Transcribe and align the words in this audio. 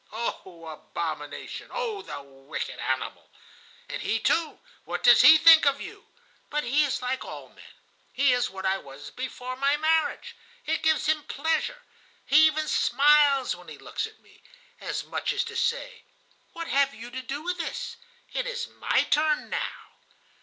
Oh, 0.11 0.65
abomination! 0.65 1.69
Oh, 1.71 2.01
the 2.01 2.23
wicked 2.23 2.79
animal! 2.79 3.29
And 3.87 4.01
he 4.01 4.17
too, 4.19 4.59
what 4.83 5.03
does 5.03 5.21
he 5.21 5.37
think 5.37 5.67
of 5.67 5.79
you? 5.79 6.07
But 6.49 6.63
he 6.63 6.83
is 6.85 7.03
like 7.03 7.23
all 7.23 7.49
men. 7.49 7.75
He 8.11 8.33
is 8.33 8.49
what 8.49 8.65
I 8.65 8.79
was 8.79 9.11
before 9.11 9.55
my 9.57 9.77
marriage. 9.77 10.35
It 10.65 10.81
gives 10.81 11.05
him 11.05 11.21
pleasure. 11.25 11.83
He 12.25 12.47
even 12.47 12.67
smiles 12.67 13.55
when 13.55 13.67
he 13.67 13.77
looks 13.77 14.07
at 14.07 14.19
me, 14.21 14.41
as 14.79 15.03
much 15.03 15.33
as 15.33 15.43
to 15.43 15.55
say: 15.55 16.01
'What 16.53 16.67
have 16.67 16.95
you 16.95 17.11
to 17.11 17.21
do 17.21 17.43
with 17.43 17.59
this? 17.59 17.97
It 18.33 18.47
is 18.47 18.69
my 18.69 19.03
turn 19.03 19.51
now. 19.51 19.91